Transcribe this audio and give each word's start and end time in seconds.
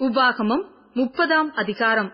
உபாகமம் 0.00 0.64
முப்பதாம் 0.94 1.50
அதிகாரம். 1.54 2.12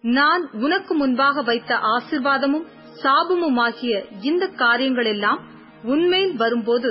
நான் 0.00 0.50
உனக்கு 0.52 0.94
முன்பாக 0.94 1.42
வைத்த 1.42 1.74
ஆசிர்வாதமும் 1.92 2.66
சாபமுமாகிய 3.02 3.92
இந்த 4.20 4.46
காரியங்களெல்லாம் 4.56 5.40
உன்மேல் 5.84 6.32
வரும்போது 6.36 6.90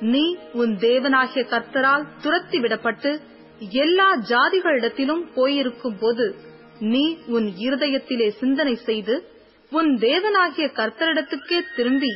நீ 0.00 0.24
உன் 0.52 0.76
தேவனாகிய 0.78 1.42
கர்த்தரால் 1.44 2.06
துரத்தி 2.20 2.58
விடப்பட்டு 2.58 3.20
எல்லா 3.78 4.16
ஜாதிகளிடத்திலும் 4.28 5.24
போயிருக்கும் 5.34 5.98
போது 5.98 6.26
நீ 6.78 7.04
உன் 7.26 7.46
இருதயத்திலே 7.56 8.28
சிந்தனை 8.38 8.74
செய்து 8.74 9.16
உன் 9.72 9.98
தேவனாகிய 9.98 10.68
கர்த்தரிடத்துக்கே 10.74 11.60
திரும்பி 11.76 12.12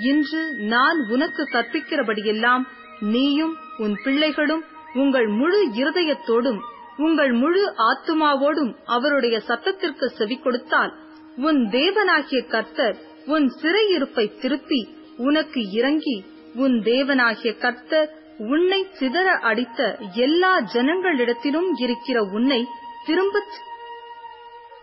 இன்று 0.00 0.42
நான் 0.66 1.06
உனக்கு 1.08 1.42
கற்பிக்கிறபடியெல்லாம் 1.52 2.64
நீயும் 3.00 3.54
உன் 3.78 3.96
பிள்ளைகளும் 4.04 4.64
உங்கள் 4.94 5.28
முழு 5.38 5.60
இருதயத்தோடும் 5.80 6.60
உங்கள் 6.98 7.32
முழு 7.32 7.62
ஆத்துமாவோடும் 7.88 8.72
அவருடைய 8.86 9.36
சத்தத்திற்கு 9.48 10.06
செவி 10.10 10.36
கொடுத்தால் 10.38 10.92
உன் 11.38 11.60
தேவனாகிய 11.70 12.40
கர்த்தர் 12.46 12.96
உன் 13.26 13.46
சிறையிருப்பை 13.60 14.26
திருப்பி 14.40 14.80
உனக்கு 15.18 15.60
இறங்கி 15.72 16.16
உன் 16.54 16.76
தேவனாகிய 16.84 17.52
கர்த்தர் 17.58 18.08
உன்னை 18.46 18.80
சிதற 18.98 19.28
அடித்த 19.42 19.80
எல்லா 20.24 20.52
ஜனங்களிடத்திலும் 20.74 21.70
இருக்கிற 21.78 22.18
உன்னை 22.32 22.60
திரும்பச் 23.06 23.56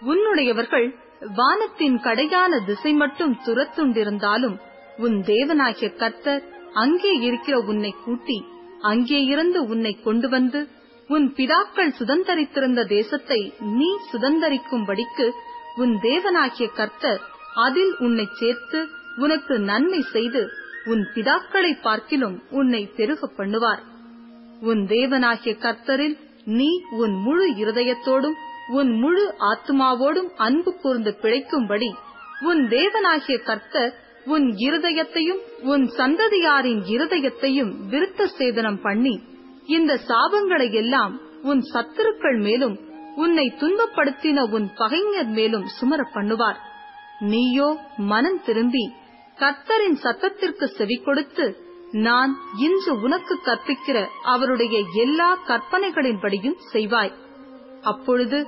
உன்னுடையவர்கள் 0.05 0.87
வானத்தின் 1.35 1.97
கடையான 1.99 2.57
திசை 2.65 2.91
மட்டும் 2.93 3.35
துரத்துண்டிருந்தாலும் 3.45 4.57
உன் 4.97 5.17
தேவனாகிய 5.25 5.89
கர்த்தர் 5.95 6.43
அங்கே 6.73 7.13
இருக்கிற 7.21 7.55
உன்னை 7.65 7.91
கூட்டி 8.05 8.37
அங்கே 8.87 9.19
இருந்து 9.23 9.59
உன்னை 9.65 9.93
கொண்டு 9.99 10.27
வந்து 10.29 10.59
உன் 11.09 11.27
பிதாக்கள் 11.37 11.95
சுதந்தரித்திருந்த 11.99 12.81
தேசத்தை 12.87 13.39
நீ 13.77 13.89
சுதந்தரிக்கும்படிக்கு 14.11 15.25
உன் 15.75 15.93
தேவனாகிய 16.01 16.67
கர்த்தர் 16.73 17.21
அதில் 17.55 17.93
உன்னை 17.99 18.25
சேர்த்து 18.33 18.79
உனக்கு 19.17 19.55
நன்மை 19.61 20.01
செய்து 20.11 20.41
உன் 20.85 21.03
பிதாக்களை 21.15 21.71
பார்க்கிலும் 21.81 22.37
உன்னை 22.51 22.81
பெருக 22.95 23.29
பண்ணுவார். 23.37 23.83
உன் 24.61 24.81
தேவனாகிய 24.87 25.53
கர்த்தரில் 25.57 26.15
நீ 26.53 26.69
உன் 26.97 27.15
முழு 27.21 27.45
இருதயத்தோடும் 27.55 28.37
உன் 28.69 28.91
முழு 28.97 29.23
ஆத்மாவோடும் 29.49 30.29
அன்பு 30.37 30.71
கூர்ந்து 30.75 31.11
பிழைக்கும்படி 31.21 31.89
உன் 32.41 32.61
தேவனாகிய 32.69 33.37
கர்த்தர் 33.43 33.93
உன் 34.25 34.45
இருதயத்தையும் 34.65 35.41
உன் 35.71 35.85
சந்ததியாரின் 35.97 36.81
இருதயத்தையும் 36.95 37.71
விருத்த 37.91 38.27
சேதனம் 38.39 38.79
பண்ணி 38.81 39.15
இந்த 39.67 39.91
சாபங்களை 40.09 40.67
எல்லாம் 40.81 41.13
உன் 41.43 41.61
சத்துருக்கள் 41.73 42.39
மேலும் 42.39 42.75
உன்னை 43.15 43.45
துன்பப்படுத்தின 43.59 44.39
உன் 44.49 44.67
பகைஞர் 44.75 45.31
மேலும் 45.37 45.65
சுமர 45.77 46.01
பண்ணுவார். 46.13 46.57
நீயோ 47.31 47.67
மனம் 48.11 48.41
திரும்பி 48.45 48.85
கர்த்தரின் 49.37 49.97
சத்தத்திற்கு 50.03 50.65
செவி 50.77 50.97
கொடுத்து 51.05 51.45
நான் 52.05 52.31
இன்று 52.57 52.93
உனக்கு 53.05 53.35
கற்பிக்கிற 53.45 53.97
அவருடைய 54.33 54.75
எல்லா 55.03 55.29
கற்பனைகளின்படியும் 55.47 56.57
செய்வாய். 56.73 57.13
அப்பொழுது 57.91 58.39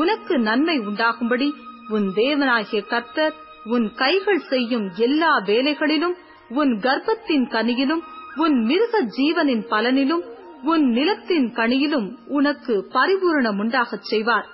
உனக்கு 0.00 0.34
நன்மை 0.38 0.76
உண்டாகும்படி 0.88 1.48
உன் 1.88 2.08
தேவனாகிய 2.20 2.82
கர்த்தர் 2.86 3.34
உன் 3.64 3.94
கைகள் 3.94 4.42
செய்யும் 4.48 4.90
எல்லா 4.96 5.38
வேலைகளிலும் 5.38 6.16
உன் 6.50 6.72
கர்ப்பத்தின் 6.80 7.46
கனியிலும் 7.48 8.02
உன் 8.36 8.64
மிருக 8.64 9.02
ஜீவனின் 9.02 9.64
பலனிலும் 9.70 10.24
உன் 10.62 10.84
நிலத்தின் 10.88 11.48
கனியிலும் 11.54 12.08
உனக்கு 12.28 12.86
பரிபூரணம் 12.92 13.58
உண்டாகச் 13.58 14.02
செய்வார். 14.02 14.46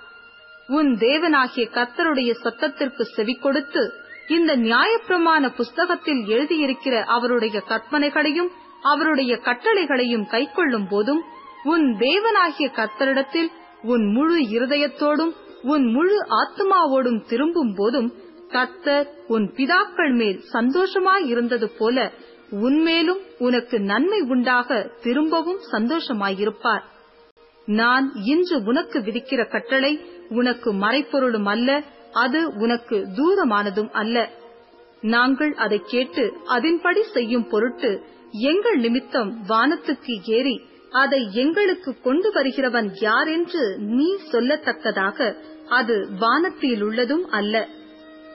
உன் 0.67 0.97
தேவனாகிய 0.97 1.65
கர்த்தருடைய 1.69 2.31
சத்தத்திற்கு 2.43 3.01
செவி 3.01 3.33
கொடுத்து 3.33 3.83
இந்த 4.27 4.57
நியாயப்பிரமாண 4.57 5.55
புஸ்தகத்தில் 5.55 6.23
எழுதியிருக்கிற 6.27 7.03
அவருடைய 7.05 7.63
கற்பனைகளையும் 7.67 8.49
அவருடைய 8.83 9.35
கட்டளைகளையும் 9.35 10.25
கைக்கொள்ளும் 10.27 10.87
போதும் 10.89 11.21
உன் 11.63 11.97
தேவனாகிய 11.97 12.67
கர்த்தரிடத்தில் 12.75 13.49
உன் 13.83 14.11
முழு 14.11 14.39
இருதயத்தோடும் 14.39 15.33
உன் 15.63 15.85
முழு 15.91 16.17
ஆத்மாவோடும் 16.41 17.23
திரும்பும் 17.27 17.73
போதும் 17.75 18.09
கர்த்தர் 18.51 19.07
உன் 19.27 19.45
பிதாக்கள் 19.55 20.13
மேல் 20.13 20.39
சந்தோஷமாயிருந்தது 20.53 21.67
போல 21.77 21.97
உன்மேலும் 22.49 23.21
உனக்கு 23.37 23.77
நன்மை 23.79 24.19
உண்டாக 24.21 24.77
திரும்பவும் 25.01 25.61
சந்தோஷமாயிருப்பார். 25.71 26.85
நான் 27.65 28.05
இன்று 28.23 28.57
உனக்கு 28.63 28.99
விதிக்கிற 28.99 29.41
கட்டளை 29.49 29.93
உனக்கு 30.29 30.69
மறைப்பொருளும் 30.73 31.45
அல்ல 31.45 31.69
அது 32.13 32.39
உனக்கு 32.55 32.97
தூரமானதும் 33.17 33.91
அல்ல. 33.91 34.29
நாங்கள் 35.01 35.53
அதை 35.53 35.79
கேட்டு 35.85 36.23
அதன்படி 36.45 37.03
செய்யும் 37.15 37.47
பொருட்டு 37.47 37.91
எங்கள் 38.31 38.79
நிமித்தம் 38.79 39.29
வானத்துக்கு 39.47 40.15
ஏறி 40.37 40.55
அதை 40.91 41.19
எங்களுக்கு 41.33 41.91
கொண்டு 42.01 42.29
வருகிறவன் 42.33 42.89
யார் 43.01 43.27
என்று 43.27 43.63
நீ 43.97 44.09
சொல்லத்தக்கதாக 44.31 45.35
அது 45.79 45.95
வானத்தில் 46.19 46.83
உள்ளதும் 46.83 47.25
அல்ல. 47.29 47.55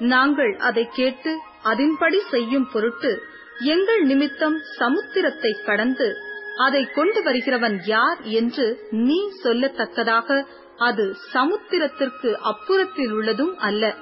நாங்கள் 0.00 0.52
அதை 0.58 0.84
கேட்டு 0.90 1.32
அதன்படி 1.62 2.18
செய்யும் 2.30 2.68
பொருட்டு 2.72 3.12
எங்கள் 3.64 4.02
நிமித்தம் 4.04 4.56
சமுத்திரத்தை 4.78 5.52
கடந்து 5.64 6.08
அதை 6.56 6.82
கொண்டு 6.86 7.20
வருகிறவன் 7.22 7.76
யார் 7.84 8.20
என்று 8.22 8.66
நீ 8.90 9.18
சொல்லத்தக்கதாக 9.44 10.44
அது 10.78 11.16
சமுத்திரத்திற்கு 11.32 12.30
அப்புறத்தில் 12.32 13.12
உள்ளதும் 13.12 13.56
அல்ல. 13.58 13.94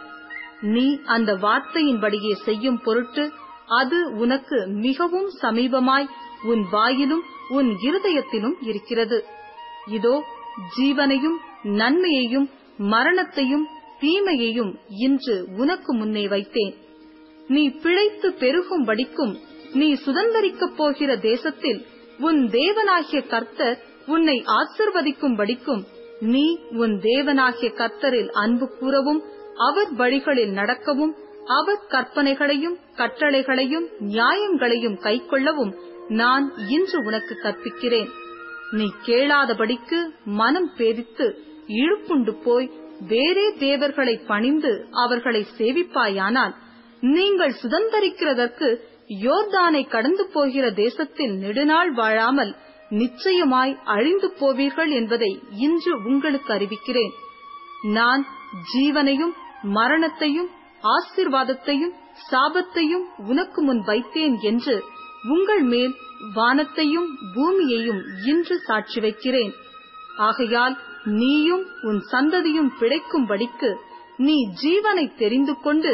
நீ 0.61 1.01
அந்த 1.05 1.35
வார்த்தையின்படியே 1.35 2.33
செய்யும் 2.45 2.81
பொருட்டு 2.83 3.33
அது 3.67 4.11
உனக்கு 4.13 4.67
மிகவும் 4.67 5.31
சமீபமாய் 5.43 6.09
உன் 6.43 6.65
வாயிலும் 6.73 7.25
உன் 7.49 7.71
இருதயத்திலும் 7.83 8.57
இருக்கிறது. 8.61 9.25
இதோ 9.87 10.15
ஜீவனையும் 10.77 11.39
நன்மையையும் 11.63 12.49
மரணத்தையும் 12.77 13.69
தீமையையும் 14.03 14.73
இன்று 15.05 15.37
உனக்கு 15.59 15.93
முன்னே 15.95 16.25
வைத்தேன். 16.27 16.75
நீ 17.49 17.63
பிழைத்து 17.83 18.29
பெருகும்படிக்கும் 18.43 19.35
நீ 19.75 19.89
சுதந்திரிக்கப் 20.05 20.77
போகிற 20.77 21.11
தேசத்தில் 21.17 21.81
உன் 22.19 22.41
தேவனாகிய 22.51 23.21
கர்த்தர் 23.27 23.79
உன்னை 24.07 24.37
ஆசிர்வதிக்கும்படிக்கும் 24.59 25.83
நீ 26.21 26.45
உன் 26.73 26.95
தேவனாகிய 27.01 27.69
கர்த்தரில் 27.79 28.31
அன்பு 28.43 28.67
கூறவும் 28.79 29.23
அவர் 29.69 29.91
வழிகளில் 29.93 30.53
நடக்கவும் 30.53 31.15
அவர் 31.59 31.81
கற்பனைகளையும் 31.89 32.77
கட்டளைகளையும் 32.97 33.87
நியாயங்களையும் 34.09 34.99
கைக்கொள்ளவும் 35.07 35.73
நான் 36.21 36.47
இன்று 36.69 36.99
உனக்கு 37.05 37.35
கற்பிக்கிறேன். 37.43 38.11
நீ 38.73 38.87
கேளாதபடிக்கு 39.07 39.99
மனம் 40.25 40.71
பேதித்து 40.79 41.27
இழுப்புண்டு 41.81 42.33
போய் 42.45 42.71
வேறே 43.01 43.47
தேவர்களை 43.59 44.17
பணிந்து 44.27 44.73
அவர்களை 44.93 45.47
சேவிப்பாயானால் 45.59 46.55
நீங்கள் 47.01 47.55
சுதந்திரிக்கிறதற்கு 47.63 48.69
யோர்தானை 49.23 49.89
கடந்து 49.89 50.25
போகிற 50.27 50.71
தேசத்தில் 50.71 51.35
நெடுநாள் 51.37 51.91
வாழாமல் 51.93 52.53
நிச்சயமாய் 52.91 53.79
அழிந்து 53.85 54.29
போவீர்கள் 54.41 54.91
என்பதை 54.91 55.31
இன்று 55.57 55.93
உங்களுக்கு 56.05 56.51
அறிவிக்கிறேன். 56.55 57.13
நான் 57.83 58.23
ஜீவனையும் 58.73 59.35
மரணத்தையும் 59.63 60.51
ஆசிர்வாதத்தையும் 60.97 61.95
சாபத்தையும் 62.31 63.07
உனக்கு 63.27 63.63
முன் 63.63 63.83
வைத்தேன் 63.85 64.37
என்று 64.41 64.85
உங்கள் 65.29 65.63
மேல் 65.63 65.95
வானத்தையும் 66.35 67.09
பூமியையும் 67.35 68.03
இன்று 68.25 68.57
சாட்சி 68.59 69.01
வைக்கிறேன். 69.01 69.53
ஆகையால் 70.17 70.77
நீயும் 71.07 71.67
உன் 71.83 72.01
சந்ததியும் 72.13 72.71
பிழைக்கும்படிக்கு 72.79 73.71
நீ 74.17 74.37
ஜீவனை 74.63 75.15
தெரிந்து 75.17 75.59
கொண்டு 75.61 75.93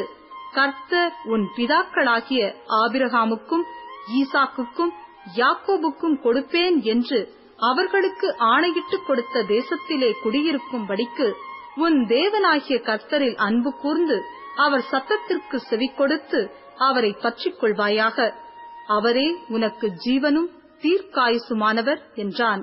கர்த்தர் 0.55 1.15
உன் 1.25 1.45
பிதாக்களாகிய 1.57 2.43
ஆபிரகாமுக்கும் 2.69 3.65
ஈசாக்குக்கும் 4.13 4.93
யாக்கோபுக்கும் 5.37 6.17
கொடுப்பேன் 6.23 6.83
என்று 6.85 7.19
அவர்களுக்கு 7.59 8.37
ஆணையிட்டு 8.37 8.99
கொடுத்த 9.05 9.43
தேசத்திலே 9.49 10.11
குடியிருக்கும்படிக்கு 10.23 11.35
உன் 11.77 12.07
தேவனாகிய 12.07 12.77
கர்த்தரில் 12.81 13.37
அன்பு 13.37 13.75
கூர்ந்து 13.75 14.19
அவர் 14.57 14.85
சத்தத்திற்கு 14.91 15.57
செவி 15.57 15.89
கொடுத்து 15.95 16.41
அவரை 16.77 17.13
பற்றிக் 17.13 17.59
கொள்வாயாக 17.61 18.33
அவரே 18.87 19.37
உனக்கு 19.49 19.87
ஜீவனும் 20.05 20.51
தீர்க்காயுசுமானவர் 20.83 22.01
என்றான். 22.15 22.63